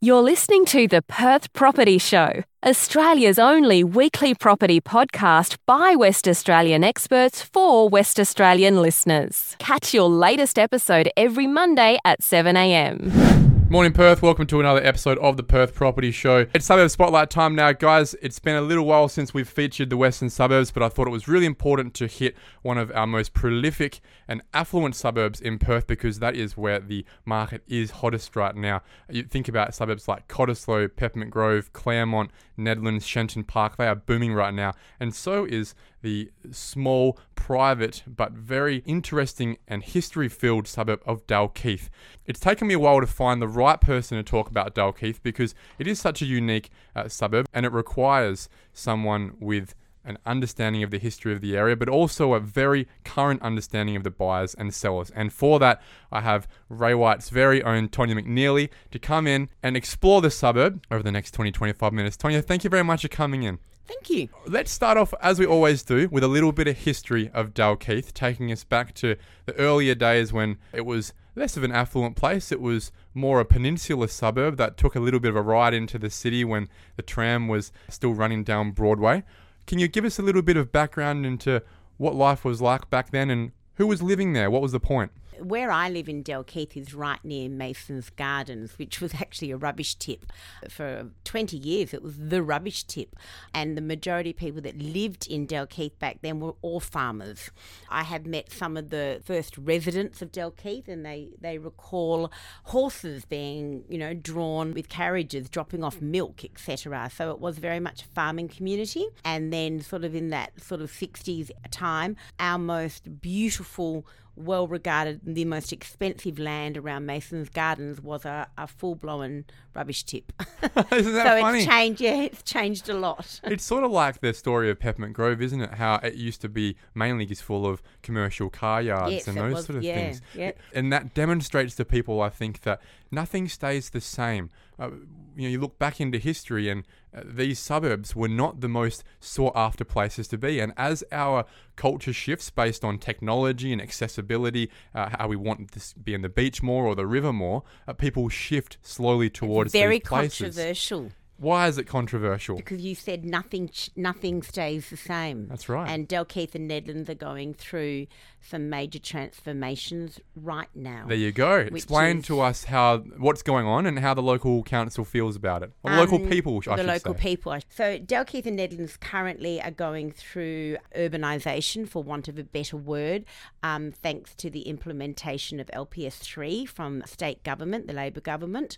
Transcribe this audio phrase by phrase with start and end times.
[0.00, 6.84] You're listening to the Perth Property Show, Australia's only weekly property podcast by West Australian
[6.84, 9.56] experts for West Australian listeners.
[9.58, 13.57] Catch your latest episode every Monday at 7am.
[13.70, 14.22] Morning, Perth.
[14.22, 16.46] Welcome to another episode of the Perth Property Show.
[16.54, 18.14] It's suburb spotlight time now, guys.
[18.22, 21.10] It's been a little while since we've featured the western suburbs, but I thought it
[21.10, 25.86] was really important to hit one of our most prolific and affluent suburbs in Perth
[25.86, 28.80] because that is where the market is hottest right now.
[29.10, 33.76] You think about suburbs like Cottesloe, Peppermint Grove, Claremont, Nedlands, Shenton Park.
[33.76, 39.82] They are booming right now, and so is the small, private, but very interesting and
[39.82, 41.88] history filled suburb of Dalkeith.
[42.26, 45.54] It's taken me a while to find the right person to talk about Dalkeith because
[45.78, 49.74] it is such a unique uh, suburb and it requires someone with
[50.04, 54.04] an understanding of the history of the area, but also a very current understanding of
[54.04, 55.10] the buyers and sellers.
[55.10, 59.76] And for that, I have Ray White's very own Tonya McNeilly to come in and
[59.76, 62.16] explore the suburb over the next 20 25 minutes.
[62.16, 63.58] Tonya, thank you very much for coming in.
[63.88, 64.28] Thank you.
[64.46, 68.12] Let's start off, as we always do, with a little bit of history of Dalkeith,
[68.12, 72.52] taking us back to the earlier days when it was less of an affluent place.
[72.52, 75.98] It was more a peninsular suburb that took a little bit of a ride into
[75.98, 79.24] the city when the tram was still running down Broadway.
[79.66, 81.62] Can you give us a little bit of background into
[81.96, 84.50] what life was like back then and who was living there?
[84.50, 85.12] What was the point?
[85.42, 89.94] Where I live in Dalkeith is right near Mason's Gardens, which was actually a rubbish
[89.94, 90.26] tip.
[90.68, 93.16] For 20 years, it was the rubbish tip.
[93.54, 97.50] And the majority of people that lived in Dalkeith back then were all farmers.
[97.88, 102.30] I have met some of the first residents of Dalkeith, and they, they recall
[102.64, 107.10] horses being, you know, drawn with carriages, dropping off milk, etc.
[107.14, 109.06] So it was very much a farming community.
[109.24, 114.06] And then, sort of in that sort of 60s time, our most beautiful
[114.38, 119.44] well regarded, the most expensive land around Mason's Gardens was a, a full blown
[119.74, 120.32] rubbish tip.
[120.92, 121.58] Isn't that so funny?
[121.58, 122.00] it's changed.
[122.00, 123.40] Yeah, it's changed a lot.
[123.44, 125.74] It's sort of like the story of Peppermint Grove, isn't it?
[125.74, 129.54] How it used to be mainly just full of commercial car yards Yes, and those
[129.54, 130.22] was, sort of yeah, things.
[130.34, 130.52] yeah.
[130.74, 134.50] And that demonstrates to people, I think, that nothing stays the same.
[134.78, 134.90] Uh,
[135.38, 136.82] you know, you look back into history, and
[137.16, 140.58] uh, these suburbs were not the most sought after places to be.
[140.58, 141.44] And as our
[141.76, 146.28] culture shifts based on technology and accessibility, uh, how we want to be in the
[146.28, 149.84] beach more or the river more, uh, people shift slowly towards places.
[149.84, 152.56] Very controversial Why is it controversial?
[152.56, 153.70] because you said nothing.
[153.96, 155.46] Nothing stays the same.
[155.48, 155.88] That's right.
[155.88, 158.06] And Dalkeith and Nedlands are going through
[158.40, 161.04] some major transformations right now.
[161.06, 161.56] There you go.
[161.58, 165.62] Explain is- to us how what's going on and how the local council feels about
[165.62, 165.72] it.
[165.82, 167.20] Or local Um, people, I the local say.
[167.20, 167.56] people.
[167.70, 173.24] So Dalkeith and Nedlands currently are going through urbanisation, for want of a better word,
[173.62, 178.76] um, thanks to the implementation of LPS three from state government, the Labor government.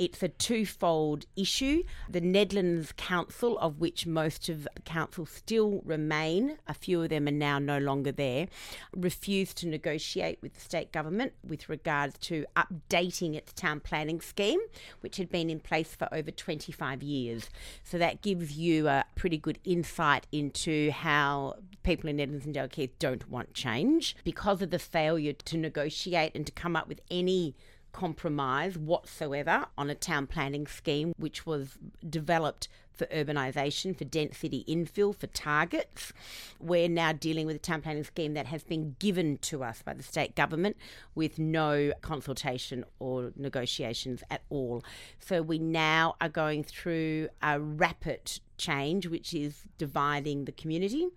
[0.00, 1.82] It's a twofold issue.
[2.08, 7.28] The Nedlands Council, of which most of the council still remain, a few of them
[7.28, 8.48] are now no longer there,
[8.96, 14.60] refused to negotiate with the state government with regards to updating its town planning scheme,
[15.00, 17.50] which had been in place for over 25 years.
[17.84, 22.92] So that gives you a pretty good insight into how people in Nedlands and Dalkeith
[22.98, 27.54] don't want change because of the failure to negotiate and to come up with any
[27.92, 31.78] compromise whatsoever on a town planning scheme which was
[32.08, 32.68] developed
[33.00, 36.12] for urbanisation, for density infill, for targets.
[36.58, 39.94] We're now dealing with a town planning scheme that has been given to us by
[39.94, 40.76] the state government
[41.14, 44.84] with no consultation or negotiations at all.
[45.18, 51.08] So we now are going through a rapid change, which is dividing the community.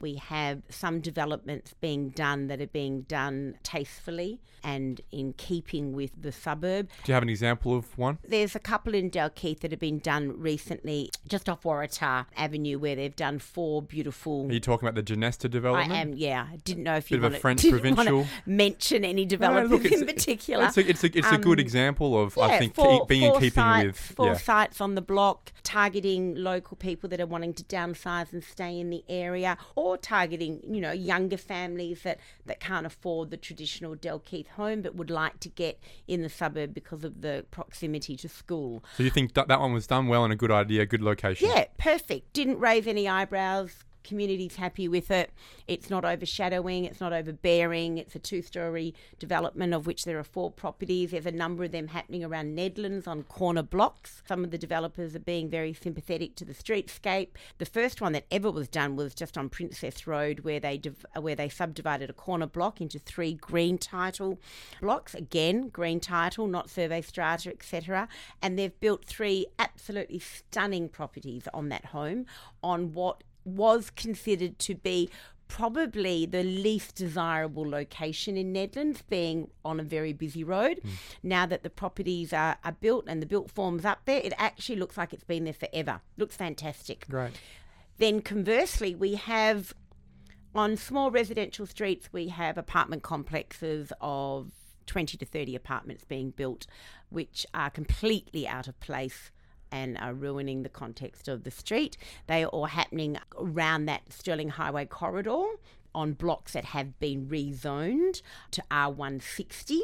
[0.00, 6.10] We have some developments being done that are being done tastefully and in keeping with
[6.20, 6.88] the suburb.
[7.04, 8.18] Do you have an example of one?
[8.26, 12.94] There's a couple in Dalkeith that have been done recently, just off Waratah Avenue, where
[12.94, 14.46] they've done four beautiful.
[14.48, 15.92] Are you talking about the Genesta development?
[15.92, 16.46] I am, yeah.
[16.52, 18.26] I didn't know if Bit you wanted, French provincial.
[18.46, 20.66] mention any No, developments look, in particular.
[20.66, 23.22] It's a, it's a, it's a good Um, example of, I think, four- keep, being
[23.22, 23.96] in keeping sites, with.
[24.16, 24.34] four Yeah.
[24.36, 28.90] sites on the block, targeting local people that are wanting to downsize and stay in
[28.90, 34.48] the area, or targeting you know younger families that that can't afford the traditional Dalkeith
[34.48, 38.84] home but would like to get in the suburb because of the proximity to school.
[38.96, 41.48] So you think that, that one was done well and a good idea, good location?
[41.48, 42.32] Yeah, perfect.
[42.32, 43.84] Didn't raise any eyebrows.
[44.04, 45.30] Community's happy with it.
[45.66, 47.98] It's not overshadowing, it's not overbearing.
[47.98, 51.10] It's a two story development of which there are four properties.
[51.10, 54.22] There's a number of them happening around Nedlands on corner blocks.
[54.26, 57.28] Some of the developers are being very sympathetic to the streetscape.
[57.58, 61.06] The first one that ever was done was just on Princess Road where they div-
[61.18, 64.38] where they subdivided a corner block into three green title
[64.80, 65.14] blocks.
[65.14, 68.08] Again, green title, not survey strata, etc.
[68.42, 72.26] And they've built three absolutely stunning properties on that home
[72.62, 75.10] on what was considered to be
[75.48, 80.80] probably the least desirable location in Nedlands, being on a very busy road.
[80.84, 80.90] Mm.
[81.24, 84.76] Now that the properties are, are built and the built form's up there, it actually
[84.76, 86.00] looks like it's been there forever.
[86.16, 87.04] Looks fantastic.
[87.08, 87.32] Right.
[87.98, 89.74] Then conversely, we have
[90.54, 94.52] on small residential streets, we have apartment complexes of
[94.86, 96.66] 20 to 30 apartments being built,
[97.10, 99.30] which are completely out of place
[99.72, 101.96] and are ruining the context of the street.
[102.26, 105.44] They are all happening around that Stirling Highway corridor
[105.94, 108.22] on blocks that have been rezoned
[108.52, 109.80] to R160,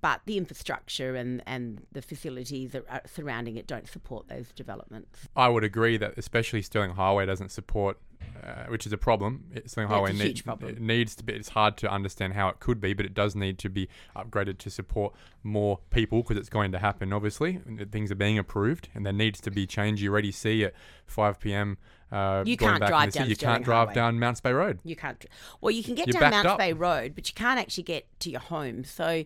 [0.00, 5.28] but the infrastructure and, and the facilities that are surrounding it don't support those developments.
[5.36, 7.98] I would agree that especially Stirling Highway doesn't support
[8.42, 9.44] uh, which is a problem.
[9.66, 10.86] Stirling Highway need, problem.
[10.86, 11.34] needs to be.
[11.34, 14.58] It's hard to understand how it could be, but it does need to be upgraded
[14.58, 17.12] to support more people because it's going to happen.
[17.12, 17.60] Obviously,
[17.90, 20.02] things are being approved, and there needs to be change.
[20.02, 20.74] You already see at
[21.06, 21.78] 5 p.m.
[22.12, 23.28] Uh, you can't drive down.
[23.28, 24.80] You can't drive down Mounts Bay Road.
[24.82, 25.24] You can't.
[25.60, 26.58] Well, you can get You're down Mounts up.
[26.58, 28.82] Bay Road, but you can't actually get to your home.
[28.82, 29.24] So,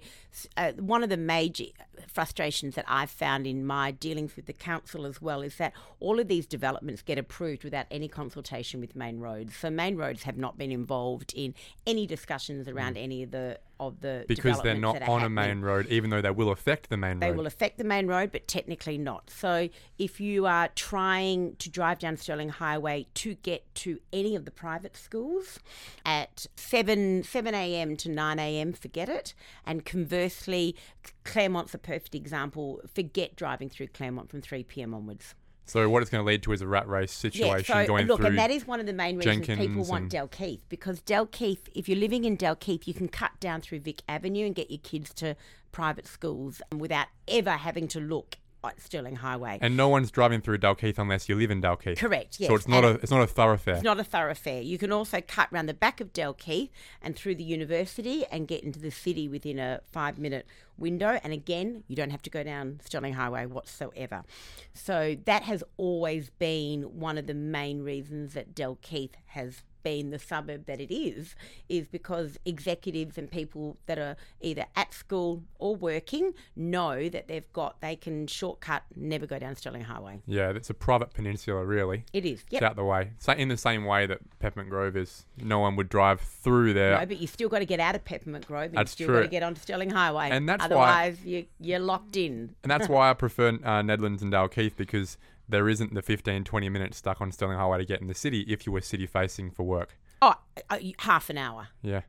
[0.56, 1.64] uh, one of the major
[2.08, 6.20] frustrations that I've found in my dealings with the council as well is that all
[6.20, 9.56] of these developments get approved without any consultation with Main Roads.
[9.56, 11.54] So, Main Roads have not been involved in
[11.86, 13.02] any discussions around mm.
[13.02, 16.30] any of the of the because they're not on a main road, even though they
[16.30, 17.32] will affect the main they road.
[17.32, 19.30] They will affect the main road, but technically not.
[19.30, 19.68] So
[19.98, 24.50] if you are trying to drive down Stirling Highway to get to any of the
[24.50, 25.58] private schools
[26.04, 27.96] at seven seven a.m.
[27.98, 29.34] to nine a.m., forget it.
[29.66, 30.76] And conversely,
[31.24, 32.80] Claremont's a perfect example.
[32.94, 34.94] Forget driving through Claremont from three p.m.
[34.94, 35.34] onwards.
[35.66, 38.06] So what it's going to lead to is a rat race situation yeah, so, going
[38.06, 38.28] look, through.
[38.28, 41.88] and that is one of the main reasons Jenkins people want Dalkeith because Dalkeith, if
[41.88, 45.14] you're living in Dalkeith, you can cut down through Vic Avenue and get your kids
[45.14, 45.36] to
[45.72, 48.36] private schools without ever having to look
[48.78, 49.58] Stirling Highway.
[49.60, 51.98] And no one's driving through Dalkeith unless you live in Dalkeith.
[51.98, 52.40] Correct.
[52.40, 52.48] Yes.
[52.48, 53.74] So it's not and a it's not a thoroughfare.
[53.74, 54.62] It's not a thoroughfare.
[54.62, 56.70] You can also cut around the back of Dalkeith
[57.02, 60.46] and through the university and get into the city within a five minute
[60.76, 61.20] window.
[61.22, 64.24] And again, you don't have to go down Stirling Highway whatsoever.
[64.72, 70.18] So that has always been one of the main reasons that Dalkeith has been the
[70.18, 71.36] suburb that it is,
[71.68, 77.52] is because executives and people that are either at school or working know that they've
[77.52, 80.20] got, they can shortcut, never go down Stirling Highway.
[80.26, 82.04] Yeah, it's a private peninsula, really.
[82.12, 82.44] It is.
[82.50, 82.62] Yep.
[82.62, 83.10] It's out the way.
[83.18, 86.98] So in the same way that Peppermint Grove is, no one would drive through there.
[86.98, 89.06] No, but you still got to get out of Peppermint Grove and that's you still
[89.08, 89.16] true.
[89.16, 90.30] got to get onto Stirling Highway.
[90.30, 92.54] And that's Otherwise, why, you, you're locked in.
[92.62, 96.68] And that's why I prefer uh, Nedlands and Dalkeith because there isn't the 15, 20
[96.68, 99.50] minutes stuck on Stirling Highway to get in the city if you were city facing
[99.50, 99.98] for work.
[100.22, 100.34] Oh,
[100.70, 101.68] uh, half an hour.
[101.82, 102.02] Yeah.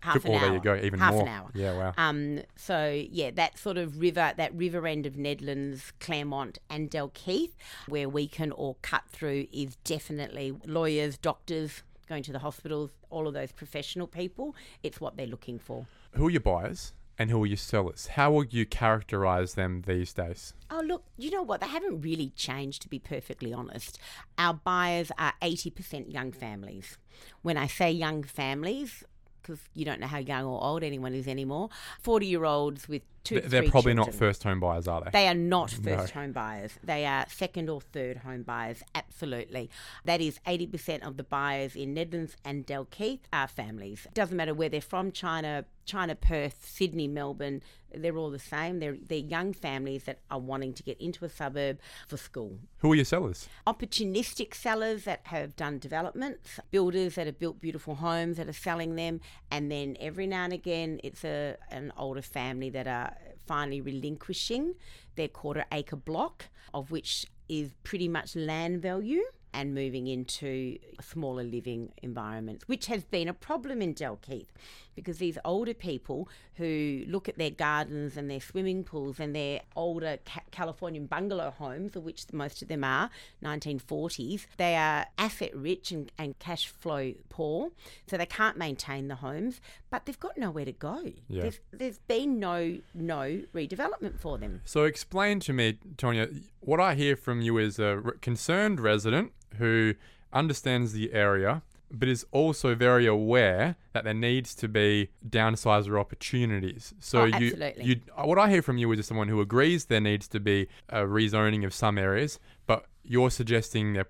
[0.00, 0.40] Half an oh, hour.
[0.40, 1.22] there you go, even half more.
[1.22, 1.50] an hour.
[1.54, 1.94] Yeah, wow.
[1.96, 7.52] Um, so yeah, that sort of river, that river end of Nedlands, Claremont, and Dalkeith,
[7.86, 13.28] where we can all cut through, is definitely lawyers, doctors, going to the hospitals, all
[13.28, 14.56] of those professional people.
[14.82, 15.86] It's what they're looking for.
[16.14, 16.92] Who are your buyers?
[17.18, 18.08] And who are your sellers?
[18.08, 20.54] How would you characterize them these days?
[20.70, 21.60] Oh, look, you know what?
[21.60, 23.98] They haven't really changed, to be perfectly honest.
[24.38, 26.98] Our buyers are 80% young families.
[27.42, 29.04] When I say young families,
[29.42, 31.68] because you don't know how young or old anyone is anymore,
[32.00, 33.96] 40 year olds with two They're probably children.
[33.96, 35.10] not first home buyers, are they?
[35.12, 36.20] They are not first No.
[36.20, 36.72] home buyers.
[36.82, 39.70] They are second or third home buyers, absolutely.
[40.04, 44.06] That is 80% of the buyers in Nedlands and Dalkeith are families.
[44.14, 47.62] Doesn't matter where they're from, China, China, Perth, Sydney, Melbourne,
[47.94, 48.78] they're all the same.
[48.78, 52.58] They're, they're young families that are wanting to get into a suburb for school.
[52.78, 53.48] Who are your sellers?
[53.66, 58.94] Opportunistic sellers that have done developments, builders that have built beautiful homes that are selling
[58.96, 63.11] them, and then every now and again it's a an older family that are
[63.46, 64.74] finally relinquishing
[65.16, 69.22] their quarter acre block, of which is pretty much land value
[69.54, 74.46] and moving into smaller living environments, which has been a problem in Dalkeith
[74.94, 79.60] because these older people who look at their gardens and their swimming pools and their
[79.74, 83.10] older ca- Californian bungalow homes, of which most of them are
[83.42, 87.70] 1940s, they are asset rich and, and cash flow poor,
[88.06, 91.12] so they can't maintain the homes, but they've got nowhere to go.
[91.28, 91.42] Yeah.
[91.42, 94.60] There's, there's been no no redevelopment for them.
[94.64, 99.94] So explain to me, Tonya, what I hear from you is a concerned resident who
[100.32, 106.94] understands the area, but is also very aware that there needs to be downsizer opportunities.
[106.98, 110.26] So Oh, you, you, what I hear from you is someone who agrees there needs
[110.28, 114.06] to be a rezoning of some areas, but you're suggesting there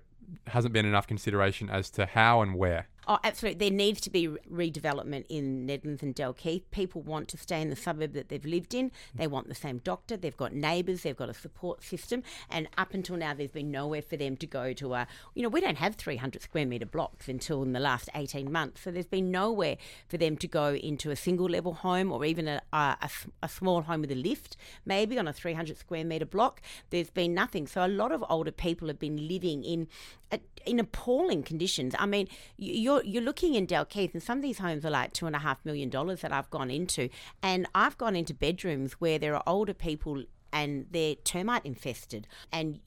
[0.47, 2.87] hasn't been enough consideration as to how and where.
[3.07, 3.69] Oh, absolutely.
[3.69, 6.63] There needs to be redevelopment in Nedlands and Dalkeith.
[6.71, 8.91] People want to stay in the suburb that they've lived in.
[9.13, 10.17] They want the same doctor.
[10.17, 11.03] They've got neighbours.
[11.03, 12.23] They've got a support system.
[12.49, 15.07] And up until now, there's been nowhere for them to go to a.
[15.35, 18.81] You know, we don't have 300 square metre blocks until in the last 18 months.
[18.81, 22.47] So there's been nowhere for them to go into a single level home or even
[22.47, 22.61] a
[23.41, 26.61] a small home with a lift, maybe on a 300 square metre block.
[26.89, 27.67] There's been nothing.
[27.67, 29.87] So a lot of older people have been living in
[30.65, 31.93] in appalling conditions.
[31.99, 35.27] I mean, you're you're looking in Dalkeith, and some of these homes are like two
[35.27, 37.09] and a half million dollars that I've gone into,
[37.41, 40.23] and I've gone into bedrooms where there are older people.
[40.55, 42.79] And they're termite infested, and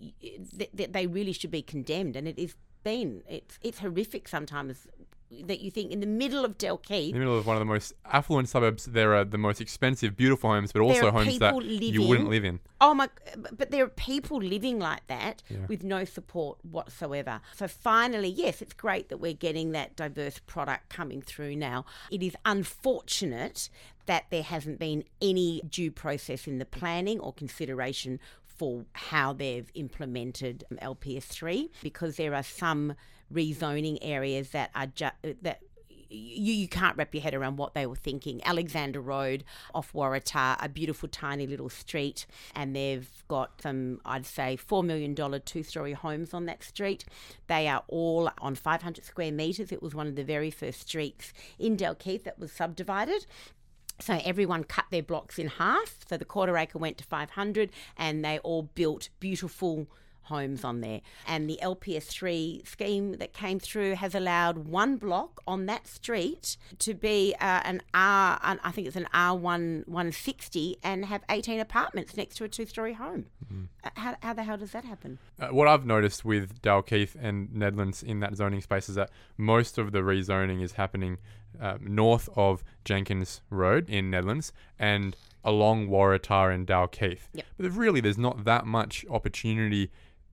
[0.72, 2.14] they really should be condemned.
[2.14, 4.86] And it is been it's it's horrific sometimes
[5.44, 7.64] that you think in the middle of Dalkeith In the middle of one of the
[7.66, 11.62] most affluent suburbs, there are the most expensive, beautiful homes, but also homes that people
[11.64, 12.60] you wouldn't live in.
[12.80, 13.08] Oh my!
[13.52, 15.66] But there are people living like that Yeah.
[15.66, 17.40] with no support whatsoever.
[17.56, 21.84] So finally, yes, it's great that we're getting that diverse product coming through now.
[22.10, 23.68] It is unfortunate
[24.06, 28.20] that there hasn't been any due process in the planning or consideration
[28.56, 32.94] for how they've implemented LPS three because there are some
[33.32, 35.60] rezoning areas that are just that
[36.08, 38.40] you, you can't wrap your head around what they were thinking.
[38.44, 39.44] Alexander Road
[39.74, 45.14] off Waratah, a beautiful tiny little street, and they've got some, I'd say, $4 million
[45.44, 47.04] two story homes on that street.
[47.46, 49.72] They are all on 500 square metres.
[49.72, 53.26] It was one of the very first streets in Dalkeith that was subdivided.
[54.00, 55.96] So everyone cut their blocks in half.
[56.08, 59.86] So the quarter acre went to 500 and they all built beautiful
[60.22, 61.00] homes on there.
[61.28, 66.94] And the LPS3 scheme that came through has allowed one block on that street to
[66.94, 72.16] be uh, an R, an- I think it's an R1 160 and have 18 apartments
[72.16, 73.26] next to a two story home.
[73.84, 75.20] Uh, How, how the hell does that happen?
[75.38, 79.78] Uh, what I've noticed with Dalkeith and Nedlands in that zoning space is that most
[79.78, 81.18] of the rezoning is happening
[81.60, 87.28] uh, north of Jenkins Road in Nedlands and along Waratah and Dalkeith.
[87.32, 87.46] Yep.
[87.56, 89.90] But really, there's not that much opportunity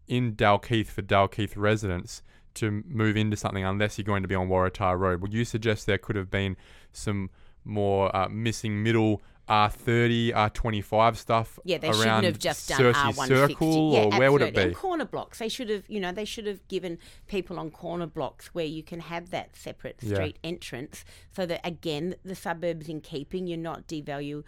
[0.08, 2.24] in Dalkeith for Dalkeith residents
[2.56, 5.22] to move into something unless you're going to be on Waratah Road.
[5.22, 6.56] Would you suggest there could have been
[6.92, 7.30] some
[7.66, 12.96] more uh, missing middle R30, R25 stuff Yeah, they around shouldn't have just done Circe
[12.98, 13.28] R160.
[13.28, 14.64] Circle, yeah, or where would it absolutely.
[14.64, 14.68] be?
[14.70, 15.40] And corner blocks.
[15.40, 16.98] They should have, you know, they should have given
[17.28, 20.16] people on corner blocks where you can have that separate Yeah.
[20.16, 21.04] street entrance,
[21.36, 23.48] so that again the suburbs in keeping.
[23.48, 24.44] You're not devaluing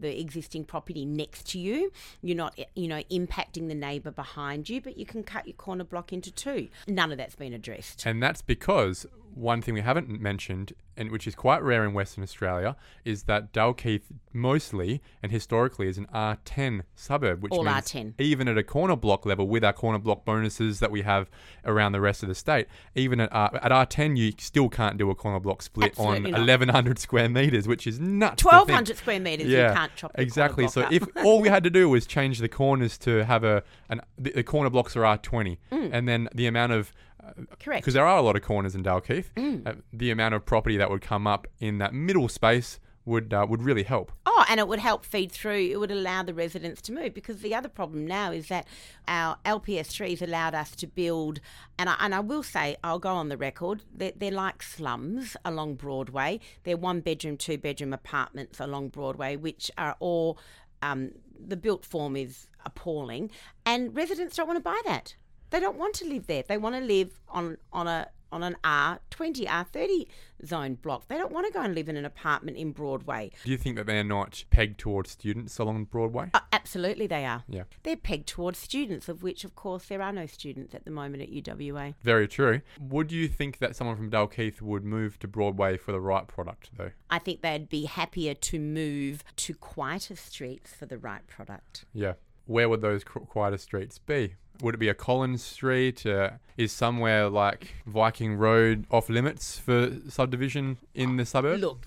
[0.00, 1.92] the existing property next to you.
[2.22, 5.84] You're not, you know, impacting the neighbour behind you, but you can cut your corner
[5.84, 6.68] block into two.
[6.88, 8.04] None of that's been addressed.
[8.06, 12.22] And that's because one thing we haven't mentioned, and which is quite rare in Western
[12.22, 18.14] Australia, is that Dalkeith mostly and historically is an R10 suburb, which All means R10.
[18.18, 21.30] even at a corner block level, with our corner block bonuses that we have
[21.64, 25.10] around the rest of the state, even at R, at R10 you still can't do
[25.10, 26.40] a corner block split Absolutely on not.
[26.40, 28.42] 1,100 square meters, which is nuts.
[28.42, 29.48] Twelve hundred square metres.
[29.48, 30.68] Yeah, you can't chop exactly.
[30.68, 30.92] So up.
[30.92, 34.32] if all we had to do was change the corners to have a an the,
[34.32, 37.09] the corner blocks are R20, and then the amount of Mm.
[37.58, 37.60] Correct.
[37.60, 37.76] Mm.
[37.82, 39.26] because there are a lot of corners in Dalkeith,
[39.66, 43.46] uh, the amount of property that would come up in that middle space would uh,
[43.48, 44.12] would really help.
[44.26, 45.70] Oh, and it would help feed through.
[45.70, 48.66] It would allow the residents to move because the other problem now is that
[49.08, 51.40] our LPS threes allowed us to build,
[51.78, 53.82] and I, and I will say I'll go on the record.
[53.92, 56.40] They're, they're like slums along Broadway.
[56.64, 60.38] They're one bedroom, two bedroom apartments along Broadway, which are all
[60.82, 63.30] um, the built form is appalling,
[63.64, 65.14] and residents don't want to buy that.
[65.50, 66.42] They don't want to live there.
[66.46, 70.06] They want to live on on a on an R20, R30
[70.44, 71.08] zone block.
[71.08, 73.30] They don't want to go and live in an apartment in Broadway.
[73.44, 76.30] Do you think that they're not pegged towards students along Broadway?
[76.32, 77.44] Uh, absolutely, they are.
[77.48, 77.64] Yeah.
[77.82, 81.22] They're pegged towards students, of which, of course, there are no students at the moment
[81.22, 81.94] at UWA.
[82.02, 82.60] Very true.
[82.80, 86.70] Would you think that someone from Dalkeith would move to Broadway for the right product,
[86.76, 86.90] though?
[87.10, 91.84] I think they'd be happier to move to quieter streets for the right product.
[91.92, 92.14] Yeah.
[92.46, 94.34] Where would those quieter streets be?
[94.62, 96.04] Would it be a Collins Street?
[96.04, 101.60] Uh, is somewhere like Viking Road off limits for subdivision in the suburb?
[101.60, 101.86] Look,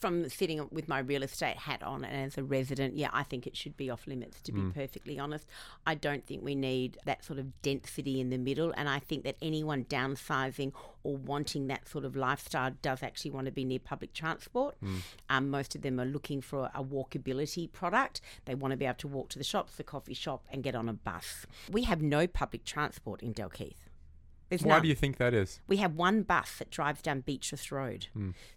[0.00, 3.46] from sitting with my real estate hat on and as a resident, yeah, I think
[3.46, 5.46] it should be off limits, to be perfectly honest.
[5.86, 8.72] I don't think we need that sort of density in the middle.
[8.76, 13.46] And I think that anyone downsizing or wanting that sort of lifestyle does actually want
[13.46, 14.76] to be near public transport.
[15.28, 18.20] Um, most of them are looking for a walkability product.
[18.46, 20.74] They want to be able to walk to the shops, the coffee shop, and get
[20.74, 21.46] on a bus.
[21.70, 23.74] We have no public transport in Dalkeith.
[24.50, 24.82] There's Why none.
[24.82, 25.60] do you think that is?
[25.68, 28.08] we have one bus that drives down Beatrice Road.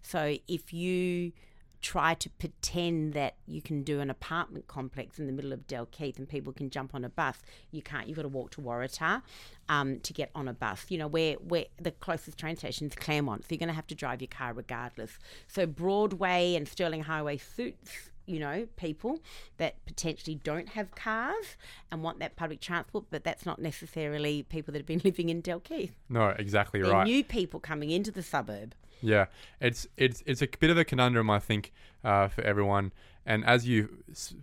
[0.02, 1.32] So if you
[1.80, 6.16] try to pretend that you can do an apartment complex in the middle of Dalkeith
[6.18, 7.36] and people can jump on a bus,
[7.72, 8.08] you can't.
[8.08, 9.20] You've got to walk to Waratah
[9.68, 10.86] um, to get on a bus.
[10.88, 13.86] You know, where, where the closest train station is Claremont, so you're going to have
[13.88, 15.18] to drive your car regardless.
[15.46, 19.20] So Broadway and Stirling Highway suits you know, people
[19.58, 21.56] that potentially don't have cars
[21.90, 25.42] and want that public transport, but that's not necessarily people that have been living in
[25.42, 25.90] Dalkeith.
[26.08, 27.06] No, exactly They're right.
[27.06, 28.74] new people coming into the suburb.
[29.02, 29.26] Yeah,
[29.60, 32.92] it's it's it's a bit of a conundrum, I think, uh, for everyone.
[33.26, 34.02] And as you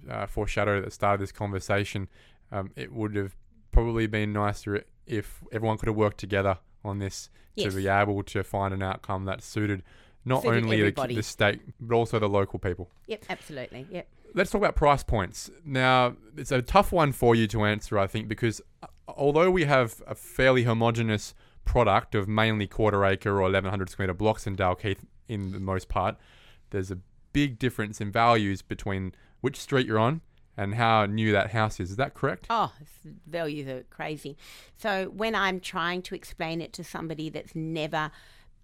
[0.10, 2.10] uh, foreshadowed at the start of this conversation,
[2.52, 3.36] um, it would have
[3.72, 7.74] probably been nicer if everyone could have worked together on this Yes.
[7.74, 9.84] to be able to find an outcome that suited
[10.26, 11.16] not only the, everybody.
[11.16, 12.90] the state but also the local people.
[13.08, 13.88] Yep, absolutely.
[13.90, 14.08] Yep.
[14.34, 15.50] Let's talk about price points.
[15.66, 19.66] Now, it's a tough one for you to answer, I think, because uh, although we
[19.66, 21.34] have a fairly homogenous
[21.66, 25.90] product of mainly quarter acre or 1100 square meter blocks in Dalkeith in the most
[25.90, 26.18] part,
[26.70, 26.98] there's a
[27.34, 30.22] big difference in values between which street you're on
[30.58, 31.92] and how new that house is.
[31.92, 32.48] Is that correct?
[32.50, 32.72] Oh,
[33.26, 34.38] values are crazy.
[34.78, 38.12] So when I'm trying to explain it to somebody that's never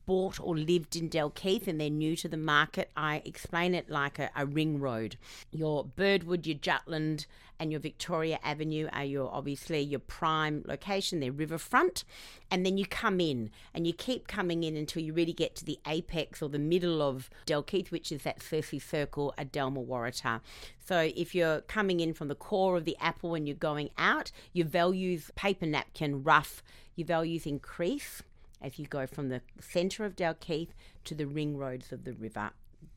[0.07, 4.17] bought or lived in Dalkeith and they're new to the market, I explain it like
[4.17, 5.17] a, a ring road.
[5.51, 7.27] Your Birdwood, your Jutland,
[7.59, 11.19] and your Victoria Avenue are your obviously your prime location.
[11.19, 12.03] They're riverfront,
[12.49, 15.65] and then you come in and you keep coming in until you really get to
[15.65, 20.41] the apex or the middle of Dalkeith, which is that Circe Circle, Adelma Waratah.
[20.79, 24.31] So if you're coming in from the core of the apple and you're going out,
[24.53, 26.63] your values paper napkin rough,
[26.95, 28.23] your values increase
[28.61, 30.69] as you go from the centre of Dalkeith
[31.05, 32.51] to the ring roads of the river.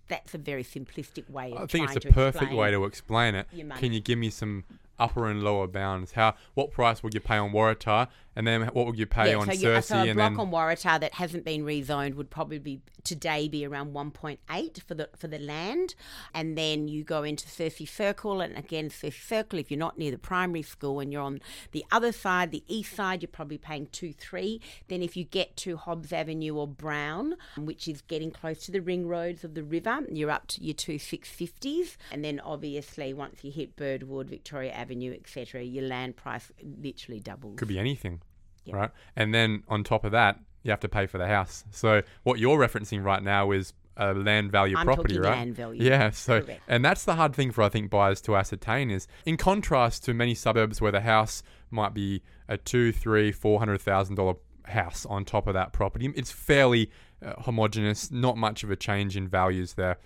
[0.09, 3.47] That's a very simplistic way of I think it's a perfect way to explain it.
[3.77, 4.65] Can you give me some
[4.99, 6.13] upper and lower bounds?
[6.13, 9.39] How what price would you pay on Waratah, and then what would you pay Yeah,
[9.39, 12.59] on so, Circe, so a block then on Waratah that hasn't been rezoned would probably
[12.59, 15.95] be today be around 1.8 for the for the land,
[16.35, 19.59] and then you go into Circe Circle, and again Circe Circle.
[19.59, 21.41] If you're not near the primary school and you're on
[21.73, 24.61] the other side, the east side, you're probably paying two three.
[24.89, 28.81] Then if you get to Hobbs Avenue or Brown, which is getting close to the
[28.81, 33.13] ring roads of the river, you're up to your two six fifties, and then obviously
[33.13, 37.59] once you hit Birdwood, Victoria Avenue, etc., your land price literally doubles.
[37.59, 38.21] could be anything,
[38.65, 38.77] Yeah.
[38.77, 38.91] right?
[39.17, 41.65] And then on top of that, you have to pay for the house.
[41.71, 45.31] So what you're referencing right now is a land value I'm property, right?
[45.31, 45.83] land value.
[45.83, 46.63] Yeah, so Correct.
[46.69, 50.15] and that's the hard thing for I think buyers to ascertain is in contrast to
[50.15, 55.05] many suburbs where the house might be a two, three, four hundred thousand dollar house
[55.07, 56.11] on top of that property.
[56.15, 56.91] It's fairly
[57.25, 59.99] uh, homogenous, not much of a change in values there.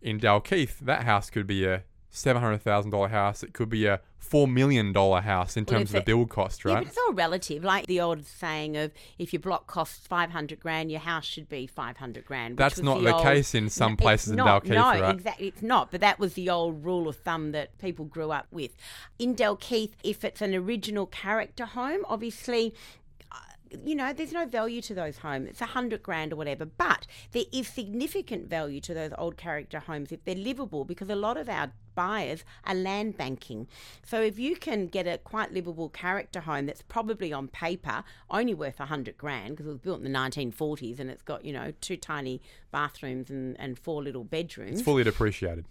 [0.00, 3.42] In Dalkeith, that house could be a seven hundred thousand dollar house.
[3.42, 6.64] It could be a four million dollar house in terms if of the build cost,
[6.64, 6.78] Yeah, right?
[6.84, 7.64] but it's all relative.
[7.64, 11.66] Like the old saying of if your block costs 500 grand, your house should be
[11.66, 12.56] 500 grand.
[12.56, 15.14] That's not the old- case in some places in not, Dalkeith, No, right?
[15.14, 15.48] exactly.
[15.48, 15.90] It's not.
[15.90, 18.70] But that was the old rule of thumb that people grew up with.
[19.18, 22.74] In Dalkeith, if it's an original character home, obviously
[23.32, 23.36] uh,
[23.84, 25.48] you know, there's no value to those homes.
[25.48, 29.80] It's a hundred grand or whatever, but there is significant value to those old character
[29.80, 33.66] homes if they're livable because a lot of our buyers are land banking.
[34.04, 38.54] So if you can get a quite livable character home that's probably on paper only
[38.54, 41.52] worth a hundred grand because it was built in the 1940s and it's got you
[41.52, 45.66] know two tiny bathrooms and, and four little bedrooms It's fully depreciated.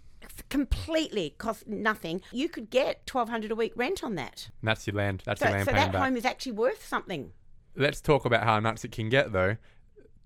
[0.48, 4.96] completely cost nothing you could get 1200 a week rent on that And that's your
[4.96, 5.22] land.
[5.24, 6.02] That's so, your land so that back.
[6.02, 7.32] home is actually worth something
[7.74, 9.56] Let's talk about how nuts it can get, though.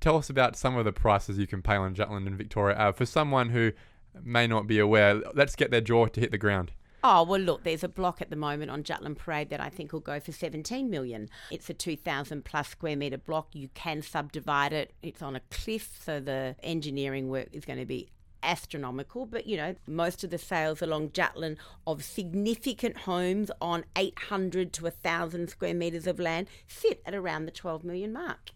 [0.01, 2.75] Tell us about some of the prices you can pay on Jutland and Victoria.
[2.77, 3.71] Uh, for someone who
[4.23, 6.73] may not be aware, let's get their jaw to hit the ground.
[7.09, 9.93] Oh, well, look, there's a block at the moment on Jutland Parade that I think
[9.93, 11.29] will go for 17 million.
[11.53, 13.55] It's a 2,000 plus square metre block.
[13.55, 14.93] You can subdivide it.
[15.03, 18.09] It's on a cliff, so the engineering work is going to be
[18.43, 19.25] astronomical.
[19.25, 24.83] But, you know, most of the sales along Jutland of significant homes on 800 to
[24.83, 28.51] 1,000 square metres of land sit at around the 12 million mark.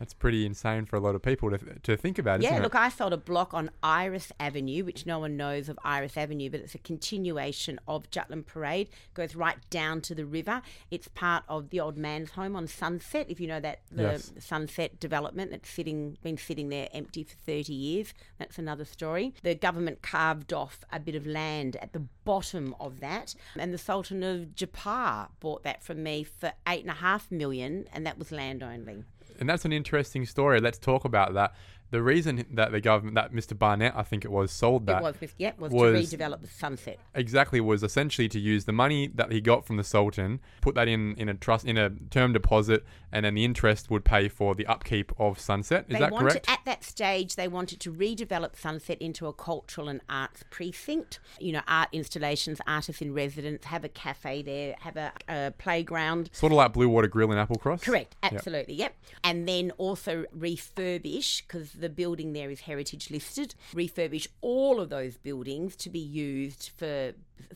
[0.00, 2.58] That's pretty insane for a lot of people to, to think about, Yeah, isn't it?
[2.60, 2.74] Yeah, look?
[2.74, 6.60] I sold a block on Iris Avenue, which no one knows of Iris Avenue, but
[6.60, 8.88] it's a continuation of Jutland Parade.
[9.12, 10.62] Goes right down to the river.
[10.90, 13.26] It's part of the old man's home on Sunset.
[13.28, 14.32] If you know that the Yes.
[14.38, 18.14] Sunset development that's sitting been sitting there empty for thirty years.
[18.38, 19.34] That's another story.
[19.42, 23.78] The government carved off a bit of land at the bottom of that, and the
[23.78, 28.18] Sultan of Japan bought that from me for eight and a half million, and that
[28.18, 29.04] was land only.
[29.38, 30.60] And that's an interesting story.
[30.60, 31.54] Let's talk about that.
[31.90, 33.58] The reason that the government, that Mr.
[33.58, 36.48] Barnett, I think it was, sold that it was, yeah, was, was- to redevelop the
[36.48, 36.98] sunset.
[37.14, 40.88] exactly was essentially to use the money that he got from the Sultan, put that
[40.88, 44.54] in in a trust in a term deposit, and then the interest would pay for
[44.54, 45.86] the upkeep of Sunset.
[45.88, 46.50] Is they that wanted, correct?
[46.50, 51.18] At that stage, they wanted to redevelop Sunset into a cultural and arts precinct.
[51.40, 56.30] You know, art installations, artists in residence, have a cafe there, have a, a playground.
[56.32, 57.82] Sort of like Blue Water Grill in Applecross.
[57.82, 58.94] Correct, absolutely, yep.
[59.24, 65.16] And then also refurbish, because the building there is heritage listed, refurbish all of those
[65.16, 67.12] buildings to be used for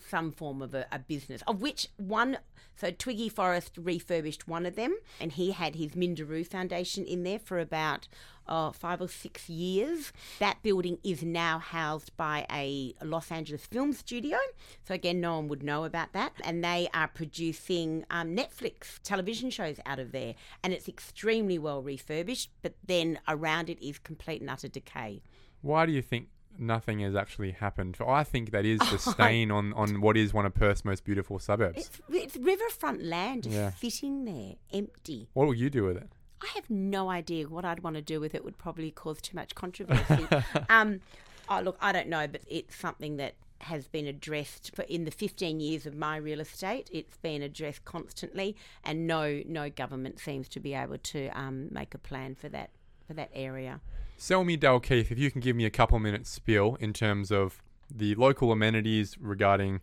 [0.08, 2.38] some form of a, a business, of which one,
[2.76, 7.38] so Twiggy Forrest refurbished one of them, and he had his Minderoo Foundation in there
[7.38, 8.08] for about
[8.46, 10.12] uh, five or six years.
[10.38, 14.38] That building is now housed by a Los Angeles film studio.
[14.86, 16.32] So, again, no one would know about that.
[16.44, 20.34] And they are producing um, Netflix television shows out of there.
[20.62, 25.22] And it's extremely well refurbished, but then around it is complete and utter decay.
[25.62, 27.96] Why do you think nothing has actually happened?
[28.06, 31.38] I think that is the stain on, on what is one of Perth's most beautiful
[31.38, 31.78] suburbs.
[31.78, 33.72] It's, it's riverfront land just Yeah.
[33.72, 35.28] sitting there, empty.
[35.32, 36.08] What will you do with it?
[36.42, 38.44] I have no idea what I'd want to do with it.
[38.44, 40.26] Would probably cause too much controversy.
[40.68, 41.00] um,
[41.48, 45.10] oh, look, I don't know, but it's something that has been addressed for in the
[45.10, 46.90] 15 years of my real estate.
[46.92, 51.94] It's been addressed constantly, and no, no government seems to be able to um, make
[51.94, 52.70] a plan for that
[53.06, 53.80] for that area.
[54.16, 57.62] Sell me Dalkeith if you can give me a couple minutes spiel in terms of
[57.94, 59.80] the local amenities regarding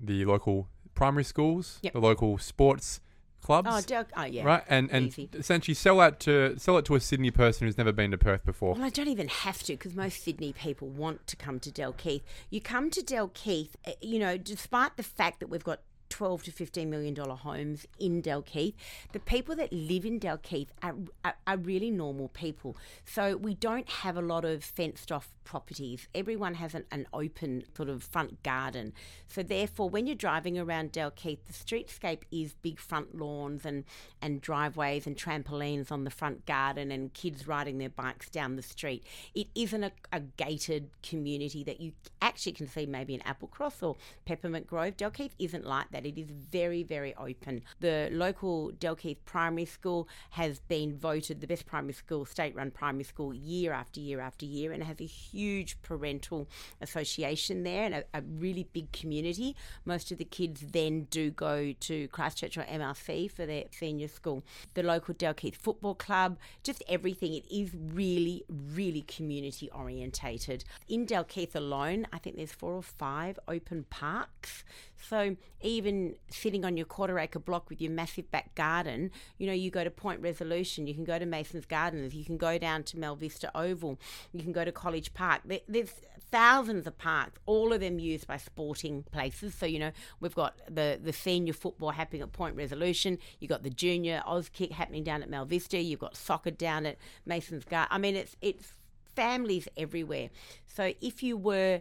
[0.00, 1.92] the local primary schools, Yep.
[1.92, 3.00] the local sports
[3.42, 3.68] clubs.
[3.70, 5.28] Oh, Del- oh yeah, Right, and and Easy.
[5.34, 8.44] essentially sell that to sell it to a Sydney person who's never been to Perth
[8.44, 8.74] before.
[8.74, 12.22] Well, I don't even have to because most Sydney people want to come to Dalkeith.
[12.50, 16.52] You come to Dalkeith, eh, you know, despite the fact that we've got 12 to
[16.52, 18.74] 15 million dollar homes in Dalkeith,
[19.12, 22.76] the people that live in Dalkeith are, are, are really normal people.
[23.04, 26.08] So we don't have a lot of fenced off properties.
[26.14, 28.92] Everyone has an, an open sort of front garden.
[29.28, 33.84] So therefore, when you're driving around Dalkeith, the streetscape is big front lawns and,
[34.20, 38.62] and driveways and trampolines on the front garden and kids riding their bikes down the
[38.62, 39.04] street.
[39.34, 43.96] It isn't a, a gated community that you actually can see maybe in Applecross or
[44.24, 44.96] Peppermint Grove.
[44.96, 45.95] Dalkeith isn't like that.
[46.04, 47.62] It is very, very open.
[47.80, 53.04] The local Dalkeith Primary School has been voted the best primary school, state run primary
[53.04, 56.48] school, year after year after year, and has a huge parental
[56.80, 59.54] association there and a, a really big community.
[59.84, 64.42] Most of the kids then do go to Christchurch or MRC for their senior school.
[64.74, 67.34] The local Dalkeith Football Club, just everything.
[67.34, 70.64] It is really, really community orientated.
[70.88, 74.64] In Dalkeith alone, I think there's four or five open parks.
[75.08, 75.85] So even
[76.28, 79.84] sitting on your quarter acre block with your massive back garden, you know, you go
[79.84, 83.50] to Point Resolution, you can go to Mason's Gardens, you can go down to Melvista
[83.54, 83.98] Oval,
[84.32, 85.42] you can go to College Park.
[85.44, 85.92] There, there's
[86.30, 89.54] thousands of parks, all of them used by sporting places.
[89.54, 93.62] So, you know, we've got the, the senior football happening at Point Resolution, you've got
[93.62, 97.88] the junior Auskick happening down at Melvista, you've got soccer down at Mason's Garden.
[97.90, 98.72] I mean, it's it's
[99.14, 100.28] families everywhere.
[100.66, 101.80] So if you were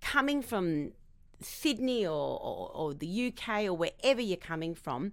[0.00, 0.92] coming from
[1.40, 5.12] Sydney or, or, or the UK or wherever you're coming from,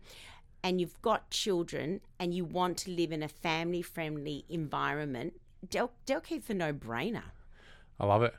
[0.63, 5.33] and you've got children and you want to live in a family friendly environment,
[5.69, 7.23] Del- Dalkeith's a no brainer.
[7.99, 8.33] I love it.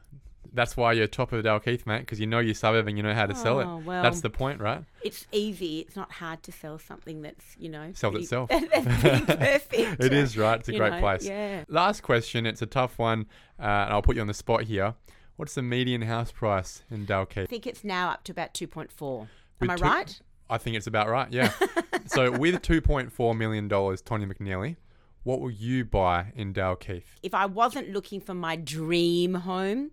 [0.53, 3.13] That's why you're top of Dalkeith, mate, because you know your suburb and you know
[3.15, 3.85] how to sell Oh, it.
[3.85, 4.03] well.
[4.03, 4.85] That's the point, right?
[5.03, 5.81] It's easy.
[5.81, 8.49] It's not hard to sell something that's, you know, Sells itself.
[8.51, 8.69] that's
[9.03, 10.01] perfect.
[10.05, 10.61] It is, right?
[10.61, 11.25] It's a You great know, place.
[11.27, 11.65] yeah.
[11.69, 12.47] Last question.
[12.47, 13.27] It's a tough one,
[13.59, 14.95] uh, and I'll put you on the spot here.
[15.37, 17.43] What's the median house price in Dalkeith?
[17.43, 19.29] I think it's now up to about 2.4.
[19.63, 20.21] Am I two- right?
[20.49, 21.51] I think it's about right, yeah.
[22.07, 24.77] so with $2.4 million, Tony McNeilly,
[25.23, 27.05] what will you buy in Dalkeith?
[27.23, 29.91] if I wasn't looking for my dream home,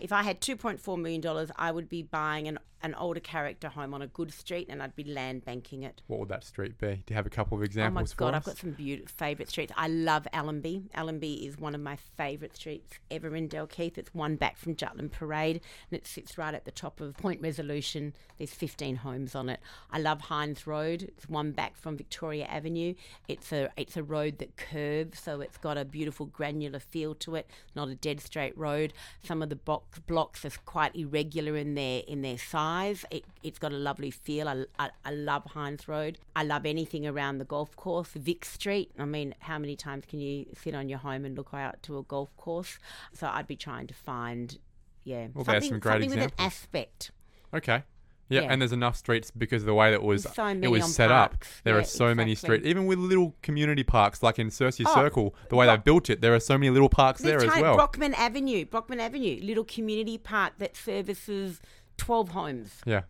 [0.00, 4.02] if I had $2.4 million, I would be buying an, an older character home on
[4.02, 6.02] a good street and I'd be land banking it.
[6.06, 6.96] What would that street be?
[6.96, 8.12] Do you have a couple of examples?
[8.12, 9.72] Oh my God, for I've got some beautiful favourite streets.
[9.74, 10.90] I love Allenby.
[10.94, 13.96] Allenby is one of my favourite streets ever in Dalkeith.
[13.96, 17.40] It's one back from Jutland Parade and it sits right at the top of Point
[17.40, 18.12] Resolution.
[18.36, 19.60] There's 15 homes on it.
[19.90, 21.04] I love Hines Road.
[21.04, 22.94] It's one back from Victoria Avenue.
[23.28, 27.36] It's a it's a road that curves, so it's got a beautiful granular feel to
[27.36, 27.48] it.
[27.74, 28.92] Not a dead straight road.
[29.22, 32.73] Some of the box blocks are quite irregular in their in their size.
[33.10, 34.48] It, it's got a lovely feel.
[34.48, 36.18] I, I, I love Hines Road.
[36.34, 38.90] I love anything around the golf course, Vic Street.
[38.98, 41.98] I mean, how many times can you sit on your home and look out to
[41.98, 42.78] a golf course?
[43.12, 44.58] So I'd be trying to find,
[45.04, 47.10] yeah, Well, there's something, some great something with an aspect.
[47.52, 47.82] Okay.
[48.30, 48.52] Yeah, Yeah.
[48.52, 51.10] and there's enough streets because of the way that it was so it was set
[51.10, 51.58] parks.
[51.58, 51.64] up.
[51.64, 54.94] There Yeah, are so many streets, even with little community parks like in Circe Oh,
[54.94, 56.22] Circle, the way Brock- they've built it.
[56.22, 57.76] There are so many little parks there as well.
[57.76, 61.60] Brockman Avenue, Brockman Avenue, little community park that services
[61.96, 62.80] 12 homes.
[62.84, 63.02] Yeah,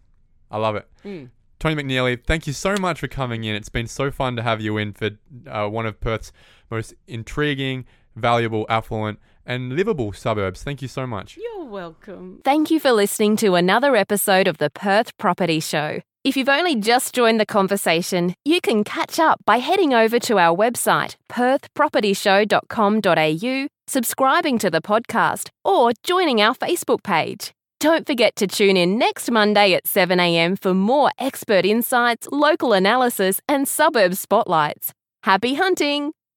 [0.50, 0.86] I love it.
[1.04, 1.30] Mm.
[1.58, 3.54] Tony McNeilly, thank you so much for coming in.
[3.54, 5.10] It's been so fun to have you in for
[5.48, 6.32] uh, one of Perth's
[6.70, 10.62] most intriguing, valuable, affluent, and livable suburbs.
[10.62, 11.36] Thank you so much.
[11.36, 12.40] You're welcome.
[12.44, 16.00] Thank you for listening to another episode of the Perth Property Show.
[16.24, 20.38] If you've only just joined the conversation, you can catch up by heading over to
[20.38, 27.52] our website, perthpropertyshow.com.au, subscribing to the podcast, or joining our Facebook page.
[27.84, 33.42] Don't forget to tune in next Monday at 7am for more expert insights, local analysis,
[33.46, 34.94] and suburb spotlights.
[35.24, 36.12] Happy hunting!